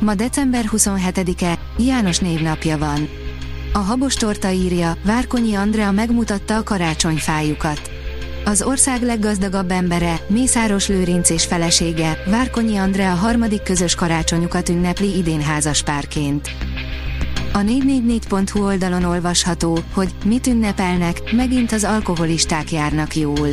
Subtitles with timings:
[0.00, 3.08] Ma december 27-e, János névnapja van.
[3.72, 7.90] A habos torta írja, Várkonyi Andrea megmutatta a karácsonyfájukat.
[8.44, 15.42] Az ország leggazdagabb embere, Mészáros Lőrinc és felesége, Várkonyi Andrea harmadik közös karácsonyukat ünnepli idén
[15.42, 16.50] házaspárként.
[17.52, 23.48] A 444.hu oldalon olvasható, hogy mit ünnepelnek, megint az alkoholisták járnak jól.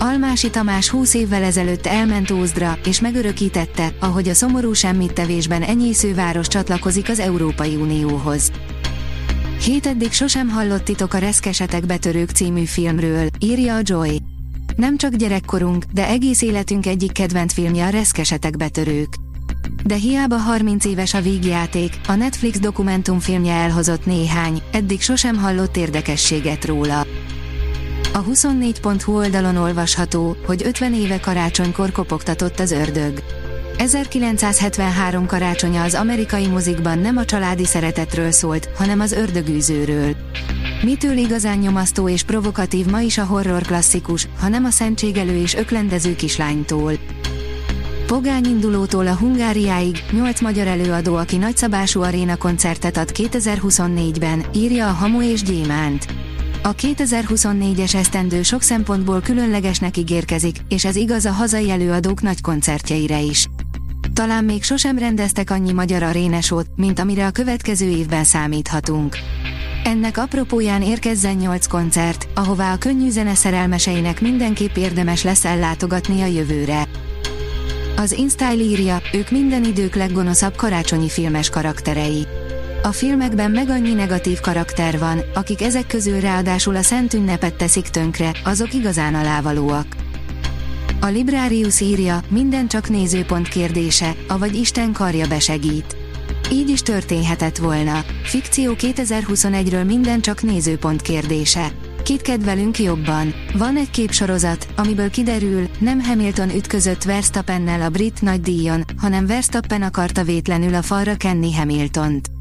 [0.00, 7.08] Almási Tamás 20 évvel ezelőtt elment Ózdra, és megörökítette, ahogy a szomorú semmittevésben enyészőváros csatlakozik
[7.08, 8.50] az Európai Unióhoz.
[9.64, 14.22] Hét eddig sosem hallott titok a Reszkesetek betörők című filmről, írja a Joy.
[14.76, 19.14] Nem csak gyerekkorunk, de egész életünk egyik kedvenc filmje a Reszkesetek betörők.
[19.84, 26.64] De hiába 30 éves a vígjáték, a Netflix dokumentumfilmje elhozott néhány, eddig sosem hallott érdekességet
[26.64, 27.06] róla.
[28.18, 33.22] A 24.hu oldalon olvasható, hogy 50 éve karácsonykor kopogtatott az ördög.
[33.76, 40.16] 1973 karácsonya az amerikai mozikban nem a családi szeretetről szólt, hanem az ördögűzőről.
[40.82, 45.54] Mitől igazán nyomasztó és provokatív ma is a horror klasszikus, ha nem a szentségelő és
[45.54, 46.92] öklendező kislánytól.
[48.06, 54.92] Pogány indulótól a Hungáriáig, 8 magyar előadó, aki nagyszabású aréna koncertet ad 2024-ben, írja a
[54.92, 56.17] Hamu és Gyémánt.
[56.68, 63.20] A 2024-es esztendő sok szempontból különlegesnek ígérkezik, és ez igaz a hazai előadók nagy koncertjeire
[63.20, 63.48] is.
[64.12, 69.16] Talán még sosem rendeztek annyi magyar arénesót, mint amire a következő évben számíthatunk.
[69.84, 76.26] Ennek apropóján érkezzen 8 koncert, ahová a könnyű zene szerelmeseinek mindenképp érdemes lesz ellátogatni a
[76.26, 76.88] jövőre.
[77.96, 82.26] Az InStyle írja, ők minden idők leggonoszabb karácsonyi filmes karakterei.
[82.88, 87.88] A filmekben meg annyi negatív karakter van, akik ezek közül ráadásul a szent ünnepet teszik
[87.88, 89.86] tönkre, azok igazán alávalóak.
[91.00, 95.96] A Librarius írja, minden csak nézőpont kérdése, avagy Isten karja besegít.
[96.52, 98.04] Így is történhetett volna.
[98.22, 101.68] Fikció 2021-ről minden csak nézőpont kérdése.
[102.02, 103.34] Kit kedvelünk jobban?
[103.54, 110.22] Van egy képsorozat, amiből kiderül, nem Hamilton ütközött Verstappennel a brit nagydíjon, hanem Verstappen akarta
[110.22, 112.36] vétlenül a falra kenni Hamiltont.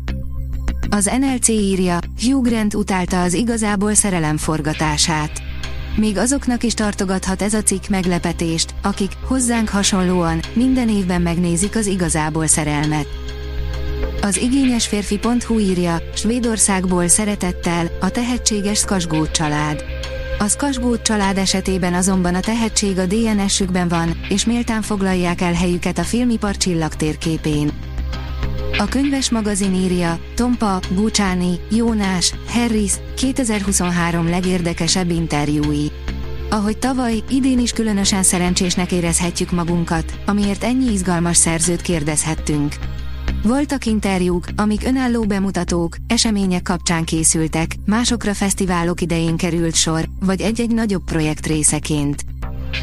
[0.89, 5.31] Az NLC írja, Hugh Grant utálta az igazából szerelem forgatását.
[5.95, 11.85] Még azoknak is tartogathat ez a cikk meglepetést, akik, hozzánk hasonlóan, minden évben megnézik az
[11.85, 13.07] igazából szerelmet.
[14.21, 19.83] Az igényes férfi.hu írja, Svédországból szeretettel, a tehetséges Skasgót család.
[20.39, 25.97] A Skasgót család esetében azonban a tehetség a DNS-ükben van, és méltán foglalják el helyüket
[25.97, 27.76] a filmipar csillagtérképén.
[28.79, 35.91] A könyves magazin írja, Tompa, Bucsáni, Jónás, Harris, 2023 legérdekesebb interjúi.
[36.49, 42.75] Ahogy tavaly, idén is különösen szerencsésnek érezhetjük magunkat, amiért ennyi izgalmas szerzőt kérdezhettünk.
[43.43, 50.73] Voltak interjúk, amik önálló bemutatók, események kapcsán készültek, másokra fesztiválok idején került sor, vagy egy-egy
[50.73, 52.25] nagyobb projekt részeként.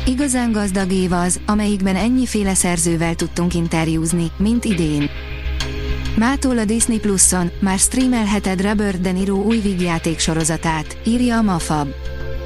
[0.06, 5.10] Igazán gazdag év az, amelyikben ennyiféle szerzővel tudtunk interjúzni, mint idén.
[6.16, 11.88] Mától a Disney Plus-on már streamelheted Robert De Niro új vígjáték sorozatát, írja a Mafab.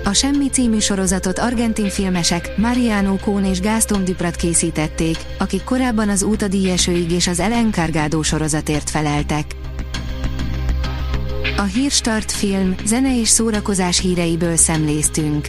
[0.05, 6.23] A Semmi című sorozatot argentin filmesek Mariano Cohn és Gaston Duprat készítették, akik korábban az
[6.23, 9.45] Út a díjesőig és az El Encargado sorozatért feleltek.
[11.57, 15.49] A Hírstart film, zene és szórakozás híreiből szemléztünk.